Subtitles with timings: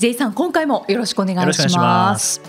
[0.00, 2.40] J さん今回もよろしくお願いします。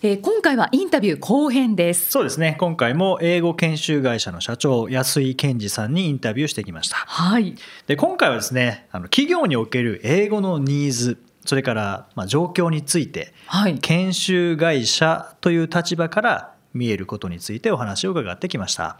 [0.00, 2.10] えー、今回はインタビュー後編です。
[2.10, 2.56] そうですね。
[2.58, 6.96] 今回も英語研修会社の社長安井健二さんにインタビューしてきました。
[6.96, 7.56] はい。
[7.86, 18.98] で今回はですねあの企業における英語のニーズそれからまあ状況について、はい、研修会社という立場から見えることについてお話を伺ってきました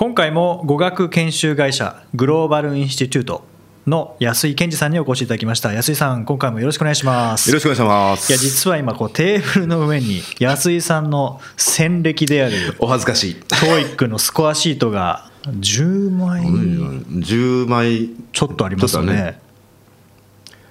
[0.00, 3.44] 今回も語学研修会社グローバルインスティテュート
[3.86, 5.74] の安井健二さんにお越しいただきました。
[5.74, 7.50] 安井さん今回もよろしくお願いします。
[7.50, 8.32] よろしくお願いします。
[8.32, 13.34] いや実は今こうテーブルの上に安井さんの戦歴であるお恥ずかしい。
[13.34, 18.08] TOEIC のスコアシートが10枚10枚。
[18.32, 19.40] ちょっとありますよね、ね、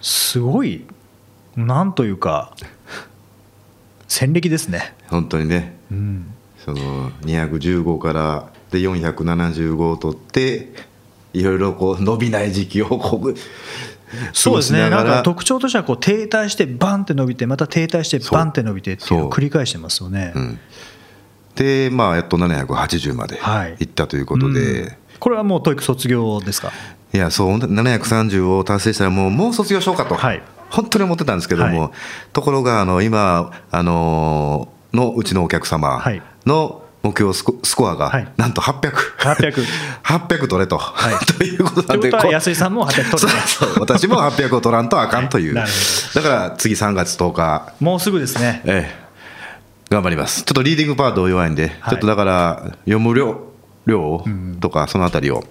[0.01, 0.87] すごい
[1.55, 2.55] なんというか
[4.07, 4.95] 戦歴ですね。
[5.07, 10.71] 本当にね、うん、その215からで475を取って
[11.33, 13.35] いろいろこう伸びない時期をこう
[14.33, 14.89] そうですね。
[14.89, 20.33] なんか特徴としてはこう停滞してバンって伸びてまた停滞してバンって伸びてっていうのを繰り返してますよね。
[20.35, 20.59] うん、
[21.55, 23.39] でまあやっと780まで
[23.79, 23.83] い。
[23.85, 26.71] ったということで、はいうん、これはもう TOEIC 卒業ですか？
[27.13, 31.91] いやそう730を達成したらもうもう卒業しようかと、はい、本当に思ってたんですけども、はい、
[32.33, 36.03] ところがあの今あののうちのお客様
[36.47, 39.65] の、目標スコスコアが、なんと800、800,
[40.03, 45.67] 800 取れと、はい、 ということなんで、安井さんも800取れ そう私も800を取らんとあかんという、はい、
[46.13, 48.91] だから次3月10日、もうすぐですね、え
[49.89, 53.47] え、頑張ります、ちょっとリーディングパート弱いんで、ちょっとだから読む量
[53.85, 54.23] 量
[54.59, 55.45] とか、そのあたりを、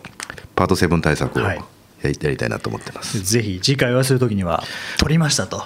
[0.54, 1.42] パート7対策を。
[2.00, 3.20] やりたいなと思ってます。
[3.20, 4.62] ぜひ次回お会いするときには
[4.98, 5.64] 取りましたと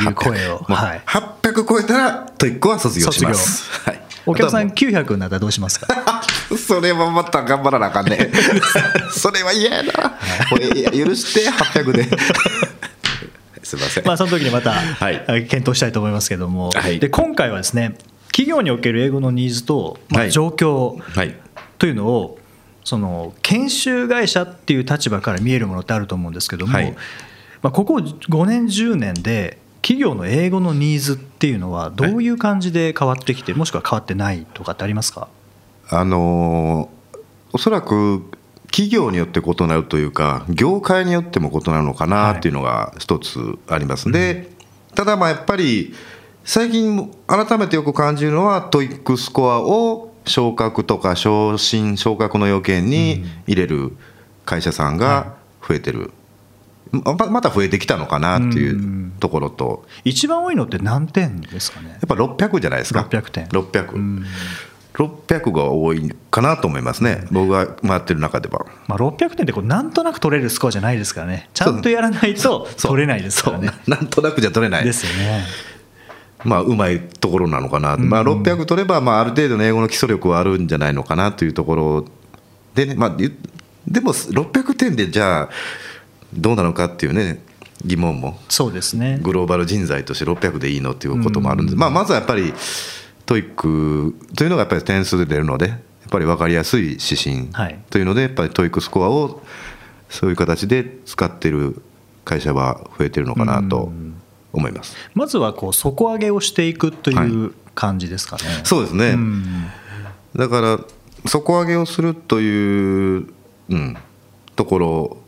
[0.00, 0.06] い。
[0.06, 3.70] う声を、はい、800超えたら TOEIC は卒業します。
[3.88, 6.22] はいお客さん900になったらどうしますか？
[6.56, 8.30] それはまた頑張らなあかんね。
[9.10, 10.16] それは嫌やな、は
[10.56, 12.08] い、許して800で。
[13.62, 14.06] すみません。
[14.06, 17.94] まあその時にまた、はい、検討したいと思いますけども、はい、で今回はですね
[18.28, 20.98] 企業における英語のニーズと、まあ、状況
[21.78, 22.38] というのを、
[22.84, 26.72] その研修会社っていう立場から見えるものってあると思うんですけども、
[27.60, 35.28] まあ、ここ5年10年で企業の英語のニーズっていうのはどういう感じで変わってきてもしくは変わってないとかってありますか？
[35.90, 36.88] あの
[37.52, 38.22] おそらく
[38.68, 44.50] 企業によって異なるというか業界によっても異なるのかなっていうのが一つあります、はい、で、
[44.94, 45.92] ただまあやっぱり
[46.44, 53.96] 最近改めてよく感じるのは TOEIC スコアを昇格とか昇進昇格の要件に入れる
[54.44, 55.34] 会社さんが
[55.66, 56.10] 増えてる、
[56.92, 61.88] また増えてきたのかなっていうところと、一番多いのって何点ですかね？
[61.88, 63.06] やっぱ600じゃないですか。
[63.10, 63.46] 600点。
[63.46, 64.24] 600、
[64.94, 68.66] 600が多いかなと思いますね、僕が回ってる中では。
[68.88, 73.70] まあ、600点ってこうなんとなく取れるスコアじゃないですからね、ちゃんとやらないと取れないですからね。
[73.86, 74.84] なんとなくじゃ取れない。
[74.84, 75.44] ですよね。
[76.44, 82.04] まあ、うまいところなのかな、まあ、600取れば、まあ、ある程度の英語の基礎力はあるんじゃないのかなというところ
[82.74, 85.48] でね、まあ、でも600点でじゃあ、
[86.34, 87.42] どうなのかっていうね
[87.84, 88.38] 疑問も。
[88.48, 89.18] そうですね。
[89.22, 91.72] グローバル人材として600でいいのっていうこともあるんで。
[91.72, 92.52] す、まあ、まずはやっぱり
[93.26, 95.78] TOEIC というのがやっぱり点数で出るのでやっ
[96.10, 97.48] ぱり分かりやすい指針
[97.90, 99.42] というのでやっぱり TOEIC スコアを
[100.08, 101.82] そういう形で使ってる
[102.24, 103.90] 会社は増えてるのかなと
[104.52, 104.96] 思います。
[105.14, 109.16] まずはこう底上げをしていくという感じですかね、はい、そうですね。
[110.36, 110.80] だから
[111.26, 113.28] 底上げをするという、
[113.70, 113.96] うん、
[114.56, 115.21] ところ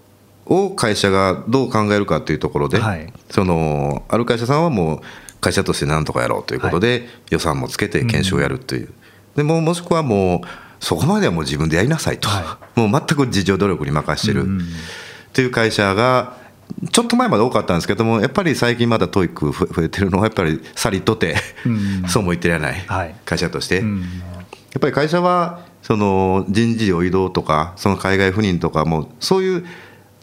[0.47, 5.01] を会社がどう考えるかというところで、はい、そのある会社さんはもう
[5.41, 8.89] 会社として何とかやろうということで、予算もつけて研修をやるという、
[9.37, 10.41] でももしくはもう
[10.81, 14.47] そこまではもう自分でやりなさいと、はい、もう全く自助努力に任してる。
[15.33, 16.37] という会社が
[16.93, 21.37] ちょっと前まで多かったんですけどもやっぱり最近まだ TOEIC 増えてるのはやっぱりさりとて
[22.09, 29.67] そうも言ってられない会社として、やっぱり会社はその人事を移動とかその海外赴任とかもそういう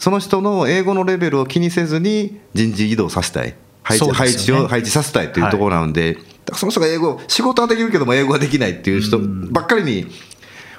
[0.01, 3.53] その人の英語のレベルを気にせずに人事異動させたい。
[3.83, 6.17] 配置,、配置を配置させたいというところなので、
[6.49, 10.07] はい、その人が英語仕事はできるけども英語はできないっていう人ばっかりに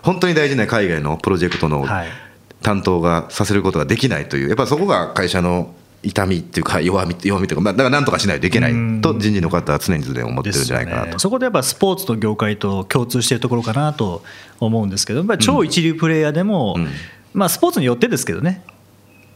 [0.03, 1.85] 本当に大事な海外のプロジェクトの
[2.63, 14.23] 担当がさせることができないというやっぱそこが会社の痛みっていうか弱み弱みというか、まあ、だからなんとかしないといけないと人事の方は常に思ってるんじゃないかなと、ね、そこでやっぱスポーツと業界と共通しているところかなと
[14.61, 16.89] 思うんですけどやっぱり超一流プレーヤーでも、うん、
[17.35, 18.63] まあ、スポーツによってですけどね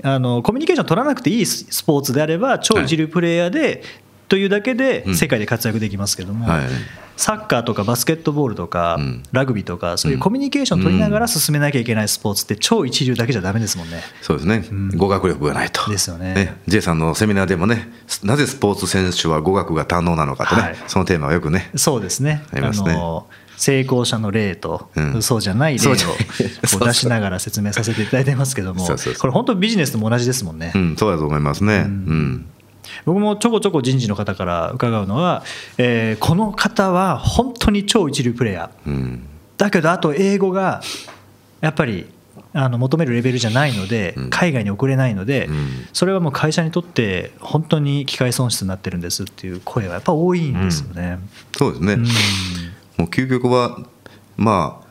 [0.03, 3.83] あのコミュニケーション取らなくていいスポーツであれば超一流プレーヤーで、
[4.29, 6.63] というだけで世界で活躍できますけども、はい、
[7.17, 8.99] サッカーとかバスケットボールとか、
[9.33, 14.03] ラグビーとかそういうコミュニケーション取りながら進めなきゃいけないスポーツって超一流だけじゃだめですもんね。
[14.23, 14.65] そうですね、
[14.97, 15.89] 語学力がないと。
[15.91, 16.35] ですよね。
[16.35, 16.57] ね。
[16.67, 17.89] J さんのセミナーでもね
[18.25, 22.43] なぜスポーツ選手は語学が堪能なのかとね、はい、そのテーマはよくねそうですね。
[22.53, 22.97] ありますね
[23.57, 25.97] 成功者の例と、うん、そうじゃない例を
[26.85, 32.47] 出しながら説明させていただいてますけどもこれ本当ビジネスとも同じですもんね、うん、そうだと思いますね、うん。
[33.05, 35.45] 僕もちょこちょこ人事の方から伺うのは、
[35.79, 39.23] えー、この方は本当に超一流プレーヤー、うん、
[39.57, 40.83] だけどあと英語が
[41.61, 42.07] やっぱり
[42.53, 45.49] あの求めるレベルじゃないので、海外に送れないので、
[45.93, 51.19] それはもう会社にとって本当に機会損失になってるんですっていう声はやっぱ多いんですよね。
[51.57, 52.07] そうですね、うん、
[52.97, 53.79] もう究極は
[54.37, 54.87] まあ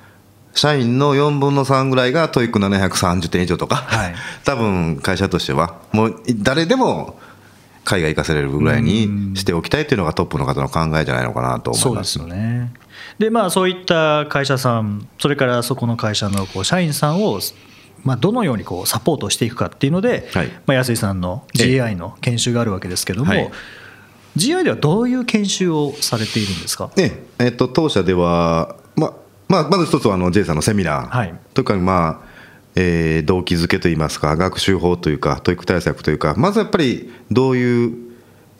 [0.53, 4.15] 社員の4分の3ぐらいが TOEIC 730点以上とか、はい、
[4.45, 7.19] 多分会社としてはもう誰でも
[7.83, 12.13] 海外行かせれるぐらいにしておきたいというのがトップの方の考えじゃないのかなと思います。
[12.13, 12.73] そうですよね。
[13.19, 17.39] でまあ、そういった会社さん、それからそこの会社のこう社員さんを、
[18.03, 23.51] まあ、どのようにこうサポートしていくかっていうので、はい、まあ、安井さんの GI の研修があるわけですけども、はい、
[24.35, 29.13] GI ではどういう研修をされているんですか、ねえっと、当社では、ま
[29.47, 32.35] まあ、まず一つはあの J さんのセミナー、はい、というか、まあ
[32.75, 38.05] えー、動機づけといいますか学習法というか教育対策というかまずやっぱりどういう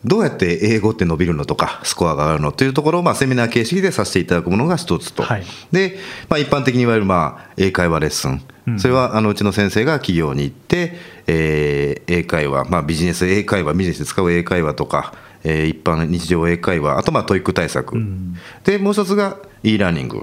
[0.06, 5.98] どうやって英語って伸びるのとかスコアが上がるのというところをまあセミナー形式でさせていただくものが一つと、はい、で、
[6.30, 10.94] まあ、一般的にいわれるまあ英会話レッスン、うん、それはあのうちの先生が企業に行って、
[11.25, 20.22] えー、英会話、まあ、ビジネス英会話ビジネスで使う英会話とか、えー、一般日常英会話あとまあ TOEIC 対策、うん、でもう一つが e ラーニング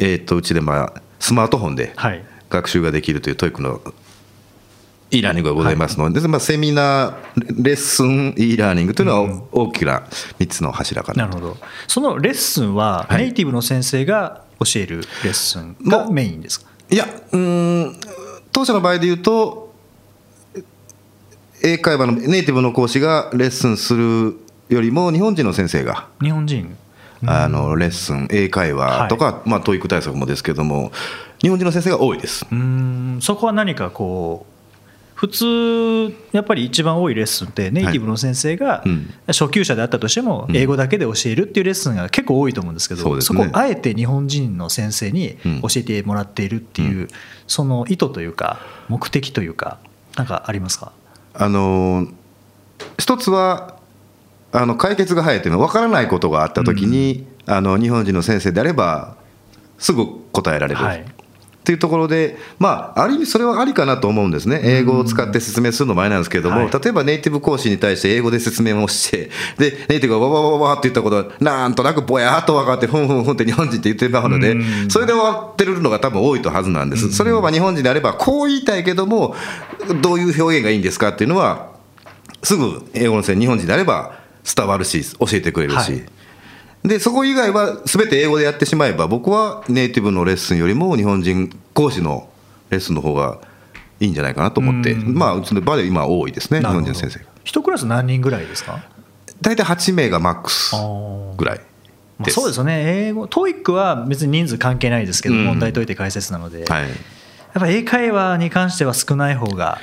[0.00, 1.94] えー、っとうちでまあスマートフォンで
[2.50, 3.80] 学習ができるという TOEIC の
[5.10, 10.00] e ラーニングがございますので、はい、まあ、セミナー、レッスン、e ラーニングというのは大きな
[10.38, 11.56] 3つの柱かな、なるほど、
[11.86, 18.00] そのレッスンは、ネイティブの先生が教えるレッスンがメインですか、いや、うん
[18.52, 19.72] 当社の場合でいうと、
[21.62, 24.36] 英会話のネイティブの講師がレッスンする
[24.68, 26.08] よりも、日本人の先生が。
[26.20, 26.76] 日本人。
[27.26, 30.92] あのレッスン、英会話とか、はい、まあ、教育対策もですけども、
[31.40, 32.46] 日本人の先生が多いです。
[32.50, 33.18] うん。
[33.20, 34.57] そこは何かこう、
[35.18, 38.84] 普通、やっぱり一番多いレッスンって、ネイティブの先生が
[39.26, 47.08] 初級者であったとしても、英語だけで教えるっていうレッスンが結構多いと思うんですけど、そこ、あえて日本人の先生に教えてもらっているっていう、
[47.48, 49.78] その意図というか、目的というか、
[50.16, 50.92] なんかありますか？
[51.34, 52.06] あの
[52.96, 53.76] 一つは
[54.52, 59.16] あの解決が早いというのは分からないことがあったときに、うん、あの日本人の先生であれば
[59.78, 60.80] すぐ答えられる。
[60.80, 61.04] はい
[61.68, 69.28] っていうところで、まあ、ある意味それはありかなと思うんですね、英語を使って説明するのもあれなんですけれども、はい、例えばネイティブ講師に対して英語で説明をして、
[69.58, 74.56] でネイティブがわわわわって言ったことは、なんとなくぼやっと分かって、ふんふんふんって日本人って言ってるので、
[74.88, 79.36] それで終わってるのが多分多いとはずなんです、それをまあ日本人であれば、こう言いたいけども、
[80.00, 81.72] どういう表現がいいんですかっていうのは、
[82.42, 84.16] すぐ英語の先生、日本人であれば、
[84.56, 86.04] 伝わるし教えてくれるし、はい、
[86.84, 92.28] でそこ以外は全て英語でやってしまえば僕はネイティブのレッスンよりも日本人講師の
[92.70, 93.40] レッスンの方が
[94.00, 97.26] いいんじゃないかなと思って、まあうちの場で今多いですね日本人先生が。
[97.44, 98.84] 一クラス何人ぐらいですか？
[99.40, 100.74] 大体8名がマックス
[101.36, 101.60] ぐらい
[102.18, 103.06] まあ、そうですよね。
[103.06, 106.92] 英語 TOEIC は別に人数関係ないですけど、問題解いて解説なので、はい、やっ
[107.54, 109.78] ぱ英会話に関しては少ない方が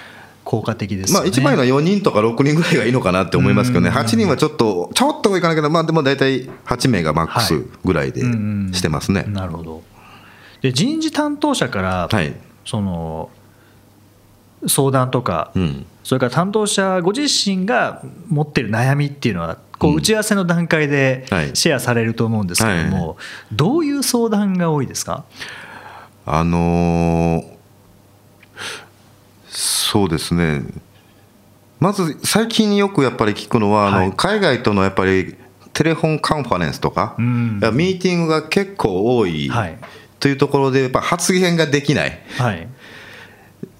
[0.45, 9.21] 効果的です、ね、まあ、一番いいのは4人とか6人ぐらいがいいのかなって思いますけどね、8人はちょっと、ちょっと多いかなけど、まあ、でも大体8名がマックスぐらいでしてますね。
[9.21, 9.83] はい、なるほど。
[10.61, 12.33] で人事担当者から、はい、
[12.65, 13.29] その
[14.67, 23.17] 相談とか、うん、それから担当者ご自身が持ってる悩みっていうのは、こう打ち合わせの段階でシェアされると思うんですけども、はい、
[23.51, 25.25] どういう相談が多いですか？
[26.25, 27.54] あのー
[29.55, 30.63] そうですね。
[31.79, 35.35] まず最近よくやっぱり聞くのは、はい、あの海外とのやっぱり
[35.73, 39.77] テレフォンカンファレンスとか、うん、ミーティングが結構多い、はい、
[40.19, 42.67] というところでやっぱ発言ができない、はい、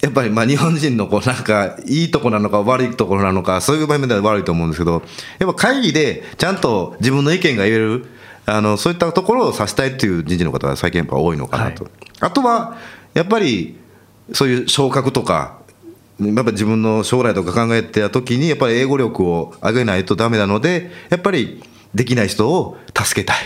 [0.01, 5.03] やっぱりまあ日本人のこうなんかいいとこなのか悪いところなのかそういう場面では悪いと思うんですけど
[5.39, 8.05] やっぱ会議でちゃんと自分の意見が言える
[8.45, 11.87] あのそういったところをさせたいという人事の方は最近やっぱ多いのかなと、
[12.19, 12.77] あとは
[13.15, 13.75] やっぱり
[14.33, 15.64] そういう昇格とか
[16.19, 21.61] やっぱ自分の将来とか考えてた時にやっぱり英語力を上げないとダメなのでやっぱり
[21.93, 23.37] できない人を助けたい。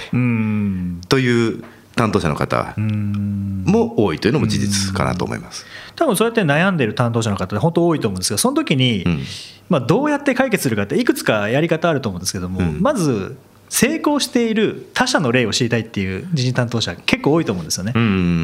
[1.07, 1.63] という
[1.95, 5.65] 担当者の方も多いというのも事実かなと思います。
[5.95, 9.23] 多分そうやって悩んでる担当者の方本当多いと思うんですがその時に、うん、
[9.67, 17.93] まあ、どうやって解決するかっていくつかやり方あると思うんですけども、うん、まず成功している他社の例を知りたいっていう人事担当者結構多いと思うんですよね。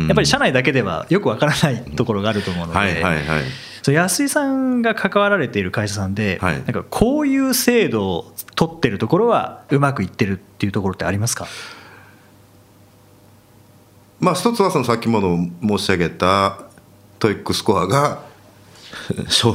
[0.07, 3.43] やっぱり社内だけではよくわからないところがあると思うので、はいはいはい、
[3.91, 11.47] 安井さんが関わられている会社さんで、はい、なんかこういう制度を取ってるところはうまくいってるっていうところってありますか？
[14.19, 16.59] まあ一つはそのさっきもの申し上げた
[17.19, 18.23] TOEIC スコアが
[19.27, 19.53] 昇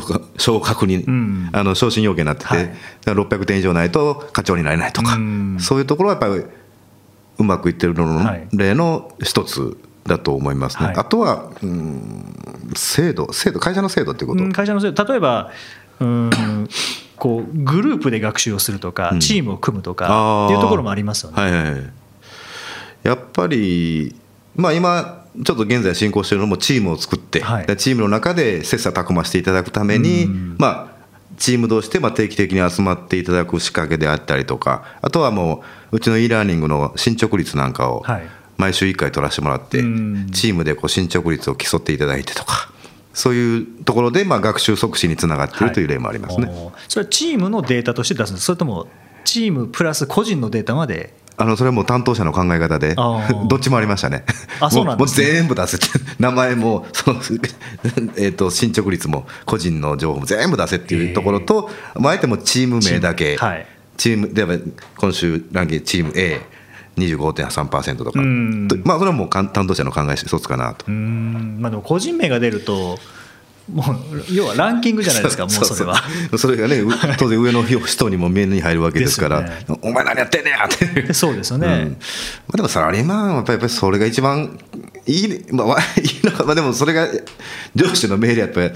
[0.61, 2.71] 格に、うん、あの昇進要件になってて、はい、
[3.07, 6.45] 600点以上ないと課長になれないとか、うん、そういうところはやっぱり
[7.39, 12.35] うまくいってるのの例の一つだと思いますね、はい、あとは、うん、
[12.75, 15.05] 制度制度会社の制度っていうこと、会社の制度。
[15.05, 15.51] 例えば
[16.01, 16.31] うん、
[17.17, 21.43] こうグループで学習をするとか、チームを組むとかっていうところもありますよね。
[21.43, 21.91] はいはい、
[23.03, 24.17] やっぱり
[24.57, 30.27] まあ今ちょっと現在進行しているのもチームを作って、はい、チームの中で切磋琢磨していただくために、
[30.59, 31.05] まあ、
[31.37, 38.05] チーム同士でまあ定期的に集まっていただく仕掛けであったりとかあとはもううちの e ラーニングの進捗率なんかを
[38.61, 42.71] 毎週1回取らせてもらって、チームでこう進捗率を競っていただいてとか。
[43.13, 48.87] そういうところでまあ学習促進につながっているという例もありますね、はい、それはチームのデータとして出すんですそれとも
[49.25, 51.13] チームプラス個人のデータまで？
[51.37, 52.95] あのそれはもう担当者の考え方で、
[53.49, 54.25] どっちもありましたね。
[54.61, 55.87] あそうなんです、ね、もう全部出せて、
[56.19, 57.21] 名前もその、
[58.17, 64.59] えーと、進捗率も個人の情報も全部出せっていうところと、えー、あえてもチーム名だけ、チーム,、はい、チームでは
[64.97, 66.41] 今週ランキングチーム A。
[66.97, 68.21] 25.3%とか、
[68.85, 70.91] まあ、それはもう担当者の考え一つかなと。
[70.91, 72.99] まあ、でも個人名が出ると
[73.73, 76.03] もう要はランキングじゃないですか、もうそれは。
[76.37, 76.83] それがね、
[77.19, 81.15] 当然上の人にも目に入るわけですから、ね、お前何やってんねやって。
[81.15, 81.67] そうですよね。
[81.67, 81.97] うん、ま
[82.55, 84.59] あ、でもサラリーマンはやっぱりそれが一番
[85.07, 87.09] いい、まあ、 いいのか、まあ、でもそれが
[87.75, 88.71] 上司の命令やっぱり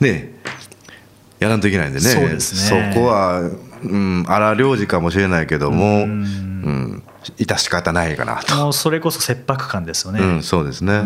[0.00, 0.34] ね、
[1.40, 2.92] やらんといけないんでね、そうですね。
[2.92, 3.40] そこは、
[3.82, 7.02] うん、荒領事かもしれないけども、うん、
[7.32, 8.56] 致し方ないかなと。
[8.56, 10.20] もうそれこそ切迫感ですよね。
[10.20, 11.02] うん、そうですね。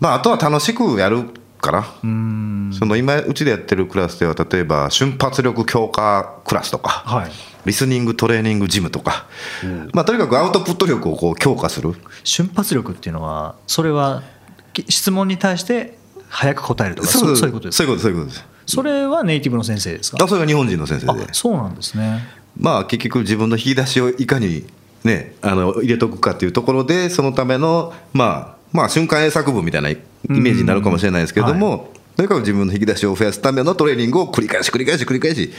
[0.00, 1.24] まあ、あとは楽しくやる
[1.60, 1.84] かな。
[2.78, 7.30] その今うちでやってるクラスでは例えば瞬発力強化クラスとか、はい、
[7.64, 9.26] リスニングトレーニングジムとか、
[9.92, 11.94] まあ、とにかくアウトプット力をこう強化する。
[12.24, 14.22] 瞬発力っていうのはそれは
[14.88, 15.96] 質問に対して
[16.28, 18.44] 早く答えるとかそういうことですそういうことそういうことです。
[18.66, 20.18] それはネイティブの先生ですか？
[20.22, 21.32] あそれが日本人の先生で。
[21.32, 22.26] そうなんですね
[22.58, 24.64] まあ結局自分の引き出しをいかに
[25.04, 31.80] ねあの入れとくかっていうところでそのためのまあまあ瞬間英作文みたいなイメージになるかもしれないですけれども、はい、
[32.16, 35.52] とにかく自分の引き出しを増やすためのトレーニングを繰り返し繰り返し繰り返し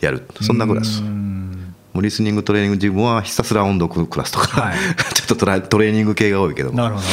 [0.00, 0.26] やる。
[0.40, 1.02] そんなクラス。
[1.02, 4.76] もうリスニングトレーニング自分はひたすら音読クラスとか、はい、
[5.14, 5.46] ちょっとト
[5.78, 6.76] レーニング系が多いけども。
[6.76, 7.06] なるほど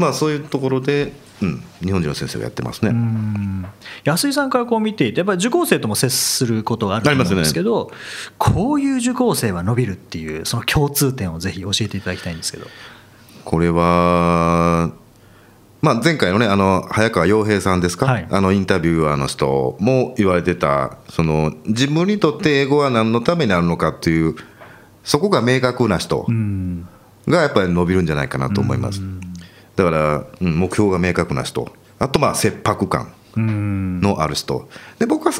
[0.00, 2.92] まあそういうところで、うん、日本人の先生がやってますね。
[4.02, 7.96] 安井さんからこう見ていてやっぱり受講生とも接することがあると思うんですけど、ね、
[8.38, 12.66] こういう受講生は伸びるっていうその共通点をぜひ教えていただきたいんですけど。
[13.44, 14.90] これは、
[15.82, 24.36] まあ、前回のねあの早川洋平さんですか、はい、あのインタビュアーの人も言われてたその自分にとって英語は何のためにあるのかっていう
[25.04, 26.26] そこが明確な人
[27.28, 29.00] がやっぱり伸びるんじゃないかなと思います。
[29.76, 35.32] だから、うん、目標が明確な人あとまあ切迫感のある人で僕は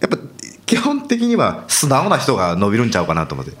[0.00, 0.18] やっぱ
[0.66, 3.52] 基本的には素直な人が伸びるんちゃうかなと思って。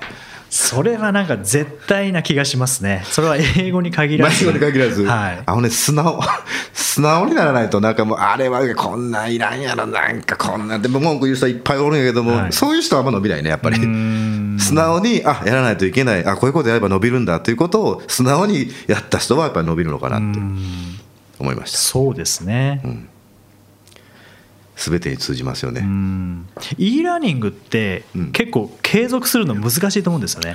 [0.48, 3.02] それはなんか絶対な気がしますね。
[3.06, 4.44] それは英語に限らず。
[4.46, 5.02] 英語に限らず。
[5.02, 5.42] はい。
[5.44, 6.20] あのね、素直、
[6.72, 13.78] 素直にならないと、なんかもう、あれはこんなんいらんやろ、なんかこんなんでも文句言う人いっぱいおるんやけども、はい、そういう人はあんま伸びないね、やっぱり。
[14.68, 20.40] 素直に、あ、やらないといけない、あ、こういうことやれば伸びるんだということを素直にやった人はやっぱり伸びるのかなって
[21.38, 21.78] 思いました。
[21.78, 22.80] そうですね。
[22.84, 23.08] うん
[24.76, 25.80] 全てに通じますよね。
[26.76, 30.54] e ラーニングって結構継続するの難しいと思うんですよね。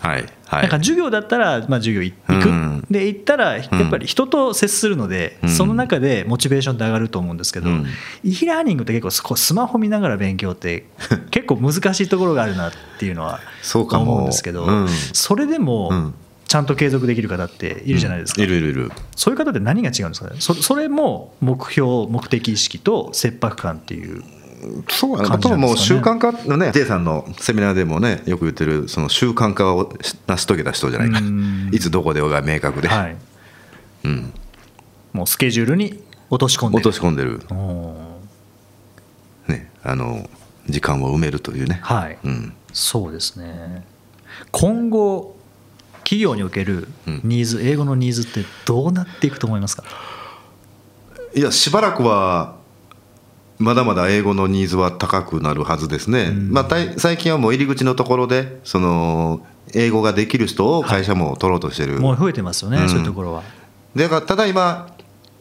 [0.00, 7.86] はい、はい、なんか授業だったら、まあ、授業行く、うん、で行ったらやっぱり人と接するので、うん、その中でモチベーションって上がると思うんですけど、うん、
[8.24, 10.86] e ラーニングって結構スマホ見ながら勉強って
[11.30, 13.40] 結構難しいところがあるなっていうのは
[13.74, 14.66] 思うんですけど
[15.12, 16.12] それでも
[16.48, 18.92] ちゃんと継続できる方っているじゃないですか、うん、いるいるいる。
[19.14, 20.36] そういう方って何が違うんですかね？
[20.40, 24.24] そそれも目標目的意識と切迫感っていう
[24.88, 29.92] そうあとはもう習慣化のね J さんのセミナーでもねよく言ってるその習慣化を
[30.26, 31.20] 成し遂げた人じゃないか。
[31.72, 33.16] いつどこでが明確で、はい、
[34.04, 34.32] うん、
[35.12, 36.88] もうスケジュールに落とし込んでる。
[36.88, 37.40] 落とし込んでる。
[39.82, 40.28] あの
[40.68, 41.80] 時間を埋めるというね。
[41.82, 43.86] はい、うん、そうですね。
[44.50, 45.34] 今後
[46.04, 46.86] 企業における
[47.24, 49.84] ニーズ、うん、英語のニーズってどうなっていくと思いますか？
[51.34, 52.59] いやしばらくは
[53.60, 63.42] まだまだ英語のニーズは高くなるはずですね、うん、まあ、最近はもう入り口のところでその英語ができる人を会社も取ろうとしてる、はい、もう増えてますよね、うん、そういうところは。
[63.94, 64.96] だからただ今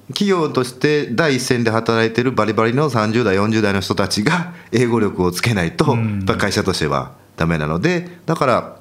[0.10, 5.96] 企業として第一線で働いてるバリバリの30代40代の人たちが英語力をつけないと、
[6.38, 8.80] 会社としてはダメなのでだから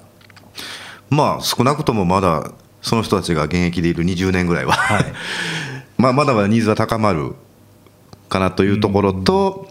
[1.11, 2.50] まあ少なくともまだ
[2.83, 5.04] その人たちが現役でいる20年ぐらいは、はい、
[5.97, 7.35] まあまだまだニーズは高まる
[8.28, 9.68] かなというところと、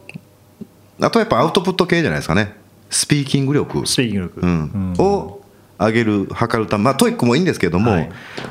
[1.00, 2.56] あとやっぱアウトプット系じゃないですかね。
[2.90, 3.86] スピーキング力。
[3.86, 5.42] スピーキング力、うん、を
[5.80, 8.10] 上げる測るためまあ TOEIC もいいんですけども、はい、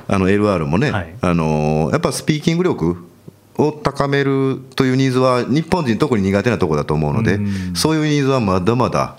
[0.08, 2.96] あの LR もね、はい、あのやっぱスピーキング力
[3.58, 7.40] を高めるというニーズは日本人特に苦手なところだと思うので、
[7.74, 9.16] そういうニーズはまだまだ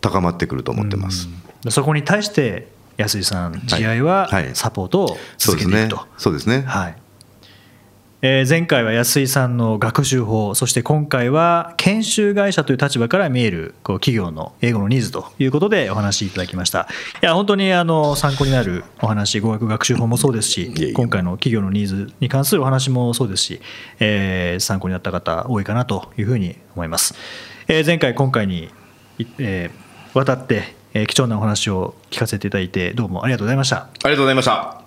[0.00, 1.28] 高まってくると思ってます。
[1.68, 6.96] そこに対して安井さん GI はサポートを続けていくと、そうですね、はい
[8.22, 16.88] えー、前回は安井さんの学習法そして今回は研修会社という立場から見えるこう企業の英語のニーズということでお話しいただきました。
[17.22, 23.60] いや本当にあの参考になるお話語学学習法もそうですし今回の企業のニーズに関するお話もそうですし、
[24.00, 27.14] えー、参考になった方多いかなというふうに思います、
[27.68, 28.70] えー、前回今回に、
[29.38, 33.76] えー、渡ってえー、貴重なお話を聞かせていただいてどうもありがとうございました。
[33.76, 34.85] ありがとうございました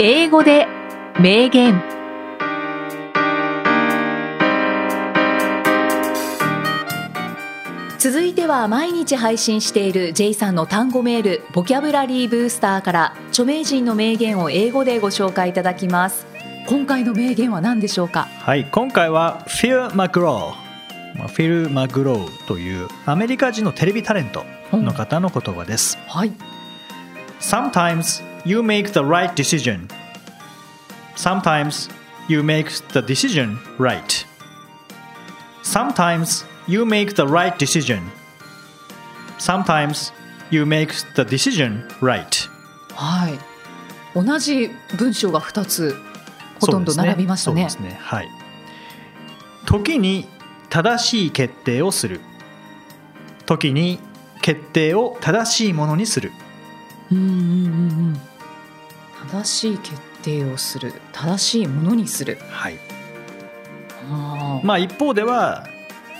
[0.00, 0.68] 英語で
[1.18, 1.82] 名言。
[7.98, 16.28] 続いては毎日配信している J さんの単語メールボキャブラリーブースターから著名人の名言を英語でご紹介いただきます。
[16.68, 18.28] 今回の名言は何でしょうか？
[18.38, 25.98] はい今回はフィル・マクローフィル・マグローというアメリカ人のテレビタレントの方の言葉です。
[26.06, 26.30] はい、
[27.40, 29.88] Sometimes you make the right decision.
[31.16, 31.90] Sometimes
[32.28, 34.24] you make the decision right.
[35.62, 38.10] Sometimes you make the right decision.
[39.36, 40.12] Sometimes
[40.50, 42.48] you make the decision right.
[42.94, 43.38] はい。
[44.14, 45.94] 同じ文章が2つ
[46.58, 47.68] ほとんど並びましたね。
[47.68, 48.00] そうですね。
[48.00, 48.28] はい。
[49.66, 50.26] 時に
[50.70, 52.20] 正しい決定をする
[53.44, 54.00] 時に
[54.40, 56.32] 決定を正しいものにする
[57.12, 57.34] うんうんうんう
[58.12, 58.27] ん
[59.30, 62.38] 正しい決定をする正しいものにする。
[62.50, 62.78] はい。
[64.62, 65.66] まあ一方では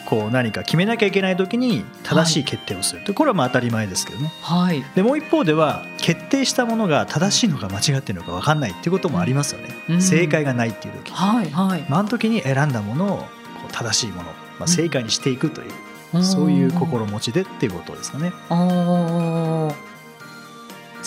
[0.09, 11.85] こう何か決めなきゃいけない時に正しい決定をする、はい、これはまあ当たり前ですけどね、はい、でもう一方では決定したものが正しいのか間違ってるのか分かんないっていうこともありますよね、うん、正解がないっていう時、はいはい。
[11.88, 13.25] まあ、あの時に選んだものを
[13.73, 15.73] 正しいもの、まあ、正解にしていくという、
[16.14, 18.33] うん、そういう心持ちでっていうことですかね。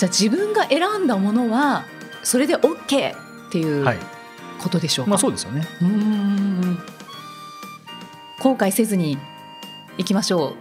[0.02, 1.86] じゃあ自分が選んだものは
[2.24, 3.86] それで OK っていう
[4.60, 5.68] ことでしょうか、まあ、そうですよね。
[5.80, 6.80] うん。
[8.40, 9.20] 後悔せずに
[10.00, 10.52] いきましょう。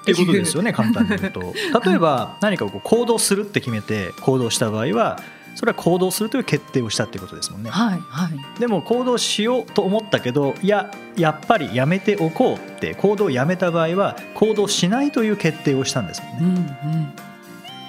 [0.00, 1.40] っていうことですよね簡単に言うと。
[1.84, 5.20] 例えば何かこう行動するって決めて行動した場合は
[5.54, 7.68] それは行動するという決定をしたっていうことですもんね。
[7.68, 16.76] はいはい、でも行動しようと思ったけどいややっぱりやめておこうって行動をやめた場合は行動しないという決定をしたんですもんね。
[16.84, 17.12] うんうん、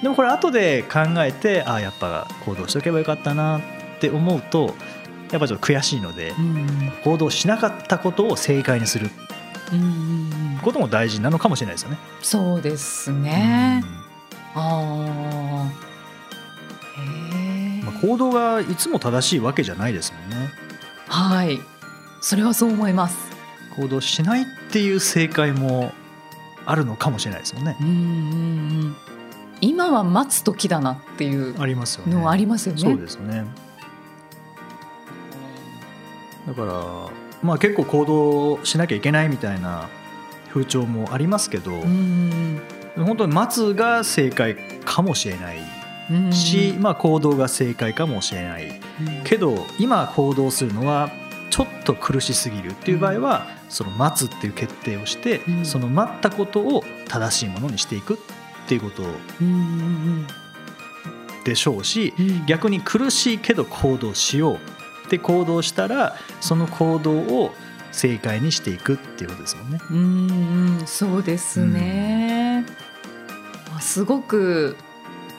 [0.02, 3.62] でもこれ後で考えてああやっぱ行動しておけばよかったなっ
[4.00, 4.74] て思うと
[5.30, 9.10] やっぱちょっと悔しいので、うん、行動しなかったことを正解にする。
[10.62, 11.98] ことも大事なのかもしれないですよね。
[12.22, 13.84] そうですね、
[14.54, 15.88] うん、ああ
[18.00, 20.50] 行動がいつも正しいわけじゃないですもんね。
[21.08, 21.60] はい。
[22.20, 23.16] それはそう思います。
[23.76, 25.92] 行動しないっていう正解も
[26.64, 27.76] あるのかもしれないですもんね。
[27.80, 28.96] うん
[29.60, 32.26] 今は待つ時だなっていうありますよね。
[32.26, 32.80] ありますよね。
[32.80, 33.44] そうですよね。
[36.46, 36.72] だから
[37.42, 39.88] まあ結構行動しなきゃいけないみたいな
[40.48, 41.72] 風潮もありますけど
[42.96, 48.80] 本当に待つが正解かもしれないし、まあ、行動が正解かもしれない、
[49.24, 51.10] けど今行動するのは
[51.50, 58.16] ちょっと苦しすぎるっていう場合は、その待つっていう決定をして、その待ったことを正しいものにしていくっ
[58.68, 59.02] ていうこと
[61.44, 62.12] でしょうし、
[62.46, 64.56] 逆に苦しいけど行動しよう
[65.06, 67.54] って行動したらその行動を
[67.92, 69.80] 正解にしていくっていうことですもんね。
[69.90, 72.66] うんそうですね、
[73.74, 74.76] うん、すごく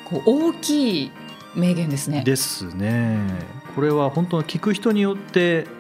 [0.06, 1.12] こう大きい
[1.56, 2.24] 名言ですね。
[2.24, 3.20] ですね。
[3.76, 5.79] これは本当に聞く人によって考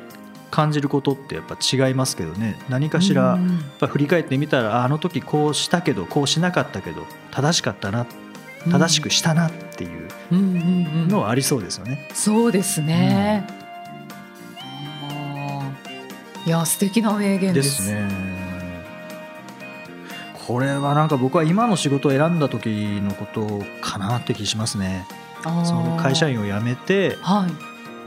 [0.59, 2.59] 感じることってやっぱ違いますけどね。
[2.67, 3.37] 何かしらやっ
[3.79, 8.05] ぱ振り返ってみたらあの時こうしたけどこうしなかったけど正しかったな
[8.69, 10.09] 正しくしたなっていう
[11.07, 12.09] のはありそうですよね。
[12.13, 13.47] そうですね、
[16.43, 17.89] うん、いや素敵な名言です。
[17.89, 18.09] ね。
[20.45, 22.67] これはなんか僕は今の仕事を選んだ時
[23.01, 25.05] のことかなって気しますね。
[25.63, 27.15] その会社員を辞めて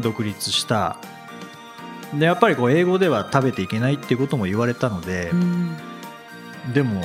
[0.01, 0.99] 独立した、
[2.15, 5.77] でやっぱりこう英語では食べていけないっていうことも言われたので、うん、
[6.75, 7.01] でも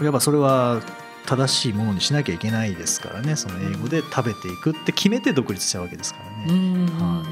[0.00, 0.80] やっぱそれは
[1.26, 6.52] 正しいものにしなきゃいけないですからねその英語で食べていくって決めて独立したわけですからね。
[6.52, 7.24] うんは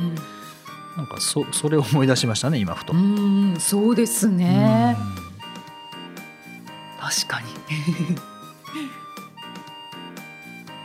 [0.96, 2.92] い、なんかそそれを思い出しましたね今ふと。
[2.92, 4.96] うんそうですね。
[7.00, 7.46] 確かに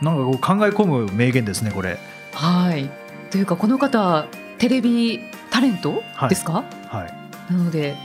[0.00, 1.98] なんかこう考え込む名言ですねこれ。
[2.32, 2.90] はい
[3.30, 4.26] というかこの方
[4.62, 5.18] テレビ
[5.50, 7.96] タレントですか、はい、はい、なので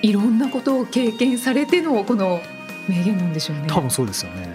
[0.00, 2.40] いろんなことを経験されてのこの
[2.88, 3.64] 名言なんでしょうね。
[3.66, 4.48] 多分そうですよね、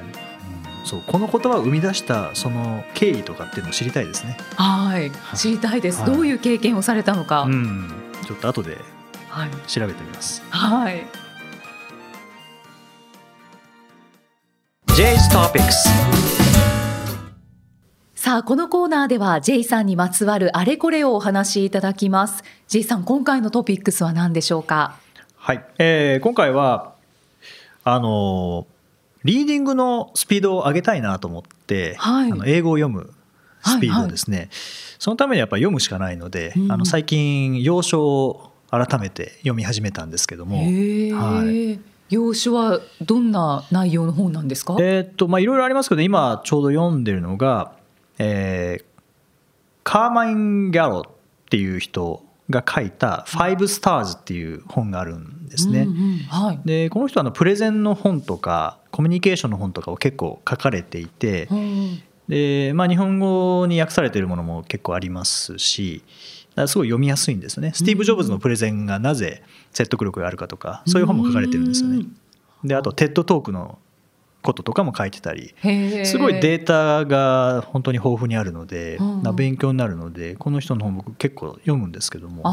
[0.79, 4.37] うん、そうこの言葉を生み出したその経緯とかっていうのを知りたいですね。
[4.55, 5.11] はい。
[5.35, 7.91] 知りたいです、はい、どういう経験をされたのか、うん、
[8.25, 8.77] ちょっと後で
[9.67, 10.41] 調べてみます。
[10.49, 11.05] はい。
[14.95, 16.32] J's Topics
[18.23, 22.41] さあこのコーナーでは J さんにまつわるあれこれをお話しいただきます。
[22.69, 24.97] J さん今回のトピックスは何でしょうか？
[25.35, 26.93] はい、えー、今回は
[27.83, 28.65] あの
[29.25, 33.11] リーディングのスピードを上げたいなと思って、はい、あの英語を読む
[33.61, 34.55] スピードですね、はいはい、
[34.99, 41.77] そのためにやっぱ読むしかないので、うん、あの最近要所を改めて読み始めたんですけども、はい、
[42.09, 44.77] 要所はどんな内容の本なんですか？
[44.79, 47.82] えー、っとまあいろいろありますけど今ちょうど読んでるのが
[48.17, 48.83] えー、
[49.83, 51.11] カーマイン・ギャロっ
[51.49, 55.81] ていう人が書いた「ファイブ・スターズ」っていう本があるんですね。
[55.81, 66.03] うんうんはい、でこの人はのプレゼンの本とかコミュニケーションの本とかを結構書かれていて、うん、でまあ、日本語に訳されているものも結構ありますし
[66.55, 67.71] すごい読みやすいんですよね。
[67.73, 72.05] スティーブ・ジョブズのプレゼンがなぜ説得力があるかとかそういう本も書かれてるんですよね。
[72.63, 73.79] であと TED Talk の
[74.43, 75.55] こととかも書いてたり
[76.05, 82.43] すごいデータが本当に豊富にあるので、うん、勉強になるのでこの人の本僕結構読むんですけども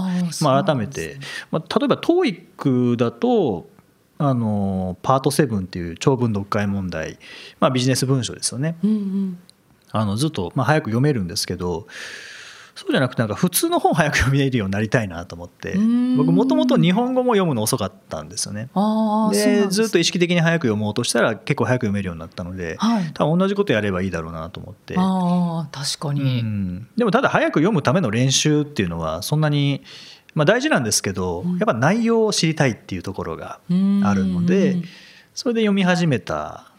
[0.40, 1.16] まあ、改めて、
[1.50, 3.68] まあ、例えば TOEIC だと
[4.18, 7.18] あのパート7っていう長文読解問題、
[7.58, 8.76] まあ、ビジネス文書ですよね。
[8.84, 9.38] うんうん、
[9.92, 11.86] あのずっと、まあ、早く読めるんですけど
[12.74, 15.74] そうじゃなくてなんか普通の本早く読めるようになりたいなと思って。
[16.16, 18.68] 僕もともと日本語も読むの遅かったんですよね。
[19.32, 24.94] でずっと意識的に早く読もうとしたら結構早く読めるようになったので、はい、多分同じことやればいいだろうなと思って。
[24.96, 29.82] あ確かに、でもただ早く読むための練習っていうのはそんなに
[30.34, 33.58] まあ、大事なんですけど、やっぱ内容を知りたいっていうところが
[34.04, 34.76] あるので
[35.34, 36.69] それで読み始めた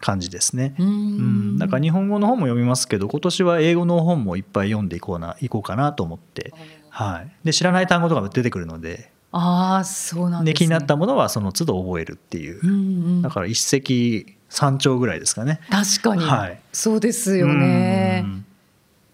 [0.00, 0.74] 感じですね。
[0.78, 6.52] うん、だから日本語の本も読みますけど今年は英語の本もいっぱい読んでいこうないこうかなと思って、
[6.90, 9.10] はい、で知らない単語とか出てくるので。
[9.36, 12.72] あそうなんで、ね、気になったものはその都度覚えるっていう、うんう
[13.18, 15.58] ん、だから一石三鳥ぐらいですかね。
[15.70, 18.24] 確かに、はい、そうですよね。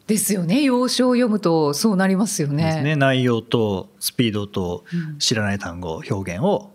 [0.07, 0.61] ですよね。
[0.63, 2.83] 要所を読むとそうなりますよね。
[2.83, 2.97] ね。
[2.97, 4.85] 内容とスピードと
[5.19, 6.71] 知らない単語、表現を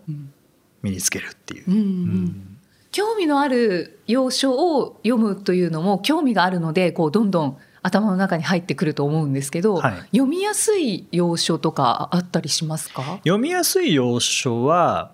[0.82, 1.80] 身につけるっていう、うんうん。
[1.80, 2.55] うん
[2.96, 13.02] 興味のある要所を読むというのも興味があるのでこうどんどん頭の中に入ってくると思うんですけど、はい、読みやすい要所とかあったりしますか？
[13.18, 15.12] 読みやすい要所は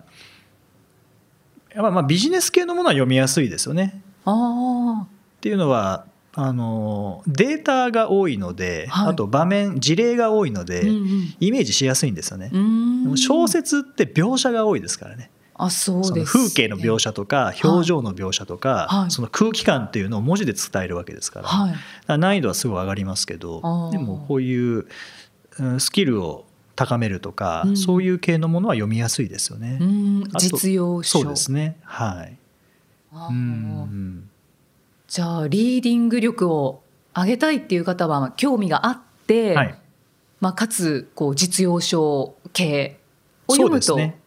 [1.75, 4.01] まあビジネス系のものは読みやすいですよね。
[4.23, 5.07] あっ
[5.41, 12.49] ていうのはあのデータが多いので、はい、あと場面事例が多いので、うんうん、イメージしやすいんですよね。
[13.17, 15.31] 小説って描写が多いですからね。
[15.65, 24.87] あそうです、風景の描写とか表情の描写とか、はい、その空気感っていうのを文字で伝えるわけですからはい、から難易度はすごい上がりますけどでもこういう
[25.79, 26.45] スキルを
[26.75, 29.79] 高めるとか、うん、そういう系のものは読みやすいですよね。
[30.39, 31.19] 実用書。
[31.19, 31.77] そうですね。
[31.83, 32.37] はい。
[33.29, 34.29] うん
[35.07, 36.81] じゃあリーディング力を
[37.15, 39.79] 上げたいっていう方は興味があって、はい、
[40.41, 42.97] まあ、かつこう実用書系
[43.47, 44.19] を読むと、ね、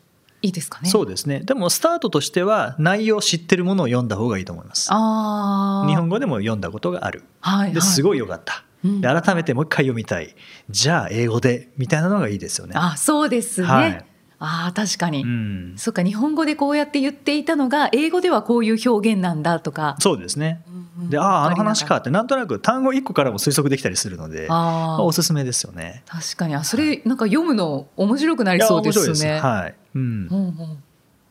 [0.42, 0.88] いいですかね。
[0.88, 1.40] そうですね。
[1.40, 4.88] でもスタートとしては内容を知ってるものを読んだ方がいいと思います。
[4.90, 10.34] あ日本語でも読んだことがある、はい、ですごいよかった、で改めてもう一回読みたい。
[10.70, 12.74] じゃあ英語でみたいなのがいいですよね。
[12.76, 14.04] あそうですね、はい、
[14.38, 19.96] あ確かに、うん、そっか日本語でこうやって言っていたのが英語ではこういう表現なんだとか。
[19.98, 20.76] そうですね、うん
[21.10, 26.02] であああの話かってなんとなく単語1個からも推測できたりするのであおすすめですよね。
[26.06, 26.54] 確かに。
[26.54, 29.38] あそれなんか読むの面白くなりそうですね。
[29.38, 30.82] はい、うん、うんうん、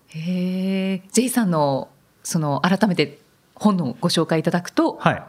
[0.10, 1.90] へえ J さんの
[2.22, 3.18] その改めて
[3.56, 5.24] 本のご紹介いただくと、はい。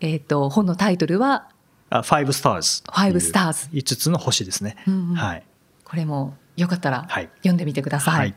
[0.00, 1.48] えーと、本のタイトルは
[1.90, 5.42] 「あ Five Stars」5スターズ5つの星ですね、うんうん、はい、
[5.88, 7.06] これもよかったら
[7.38, 8.34] 読んでみてください、はい。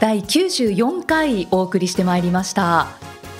[0.00, 2.86] 第94回お送りしてまいりました。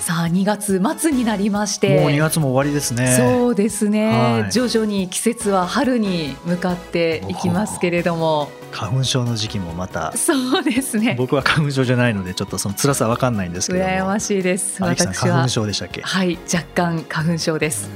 [0.01, 2.01] さあ2月末になりまして。
[2.01, 3.17] もう2月も終わりですね。
[3.17, 8.51] そうですね、はい、徐々に季節は春に向かっていきますけれども。
[8.73, 10.13] 花粉症の時期もまた。
[10.17, 11.17] そうですね。
[11.19, 14.83] 僕は花粉症じゃないのでちょっとその辛さわかんないんですけど羨ましいです。
[14.83, 15.13] 私は。
[15.15, 16.03] 花粉症でしたっけ？
[16.03, 17.89] はい若干花粉症です。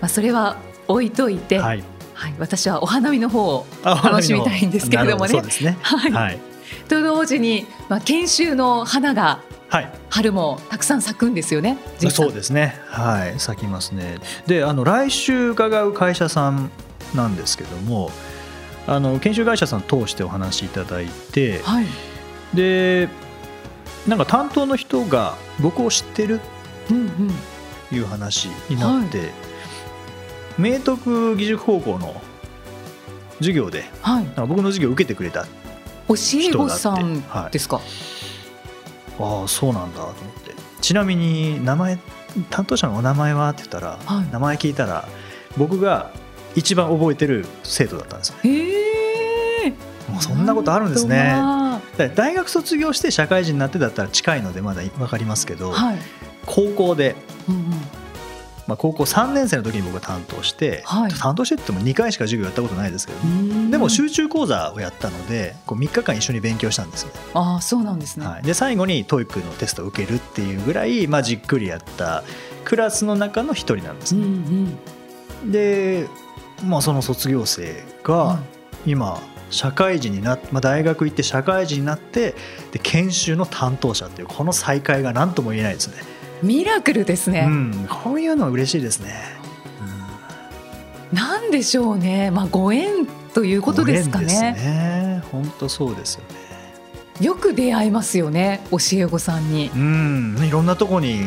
[0.00, 0.56] まあそれは
[0.88, 1.84] 置いといて、はい、
[2.20, 5.30] はい、私はお花見の方を楽しみたいんですけれどもね。
[5.30, 5.78] そうですね。
[5.80, 6.12] はい。
[6.12, 6.38] はい、
[6.86, 11.78] と同時に、まあ、研修の花がはい、春もたくさん咲くんですよね。
[12.10, 12.74] そうですね。
[12.88, 14.18] はい、咲きますね。
[14.48, 16.72] で、あの来週伺う会社さん
[17.14, 18.10] なんですけども、
[18.88, 21.86] あの研修会社さん通してお話しいただいて、はい、
[22.52, 23.08] で、
[24.08, 26.40] なんか担当の人が僕を知ってる
[26.88, 29.30] という話になって、うんうん、
[30.60, 32.20] 明徳義塾高校の
[33.38, 35.46] 授業で、はい、僕の授業を受けてくれた
[36.08, 37.84] 教え子さんですか、はい、
[39.18, 40.54] ああそうなんだと思って。
[40.80, 41.98] ちなみに名前
[42.50, 43.48] 担当者のお名前は？
[43.50, 45.08] って言ったら、はい、名前聞いたら
[45.56, 46.12] 僕が
[46.54, 48.36] 一番覚えてる生徒だったんですよ。
[48.42, 49.70] へえ。
[50.08, 51.34] もうそんなことあるんですね。
[52.16, 55.98] 大学卒業して社会人になってだったら近いのでまだ分かりますけど、はい、
[56.46, 57.14] 高校で、
[58.70, 63.18] まあ、高校3年生の時に僕が担当して、はい、担当してっても2回しか授業やったことないですけど、
[63.68, 72.22] でも集中講座をやったのでこう3日間一緒に勉強したんですよ、ああそうなんですね、はい、で最後に TOEIC のテストを受けるっていうぐらい、まあ、じっくりやった
[72.64, 74.24] クラスの中の一人なんですね。
[74.24, 74.78] うん
[75.42, 76.06] うん、で、
[76.64, 78.38] まあ、その卒業生が
[78.86, 82.36] 今、社会人になまあ、大学行って社会人になって
[82.70, 86.19] で研修の担当者っていうこの再会が何とも言えないですね。
[86.42, 89.14] ミラクルですね、うん、こういうの嬉しいですね、
[91.12, 92.30] うん、なんでしょうね。
[92.30, 95.22] まあご縁ということですかね。
[95.30, 96.50] 本当、そうですよね。
[97.20, 99.70] よく出会いますよね教え子さんに。
[99.74, 101.20] うんいろんなところに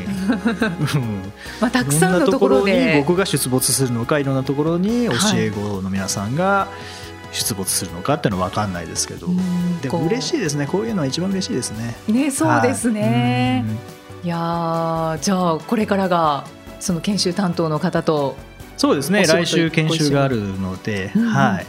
[1.62, 3.04] まあたくさんのところで。
[3.06, 6.68] 僕が出没するのかいろんなところに教え子の皆さんが
[7.32, 9.28] 出没するのかっていうのは分かんないですけど、
[9.82, 10.66] でも嬉しいですね。
[10.66, 11.96] こういうのは一番嬉しいですね。
[12.08, 16.46] ねそうですね、はいいやじゃあこれからが
[16.80, 18.36] その研修担当の方と
[18.78, 21.66] そうですね来週研修があるので、うん、はい、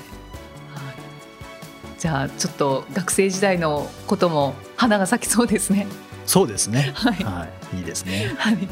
[1.98, 5.86] じゃあちょっと学生時代のことも花が咲きそうですね。
[6.26, 6.92] そうですね。
[6.94, 8.34] はい、はい、いいですね。
[8.36, 8.68] はい。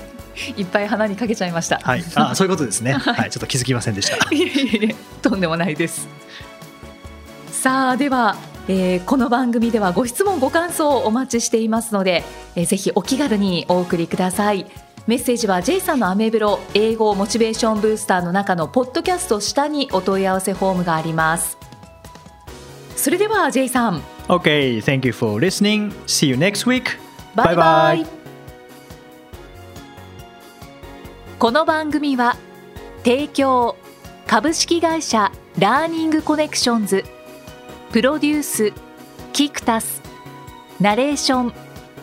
[0.56, 1.78] いっぱい花にかけちゃいました。
[1.78, 2.92] はい、あ、そういうことですね。
[3.00, 4.16] はい、はい、ちょっと気づきませんでした。
[4.34, 6.08] いえいえ、とんでもないです。
[7.50, 8.36] さあ、では
[8.68, 12.22] えー、この番組ではご質問ご感想をお待ちしていますので、
[12.54, 14.66] えー、ぜひお気軽にお送りください。
[15.08, 21.58] メッセージは J さんのアメブロ英語モチベーションブースターの中のポッドキャスト下にお問い合わせフォームがあります。
[22.94, 24.00] それでは J さん。
[24.28, 25.92] OK thank you for listening.
[26.06, 26.98] See you next week.
[27.34, 28.06] Bye bye
[31.40, 32.36] この番組は
[33.02, 33.76] 提供
[34.28, 37.04] 株式会社ラーニングコネクションズ
[37.92, 38.72] プロデュース
[39.34, 40.00] キクタス
[40.80, 41.52] ナレーション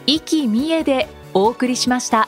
[0.06, 2.28] 生きみえでお送りしました。